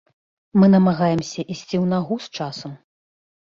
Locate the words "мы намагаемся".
0.59-1.39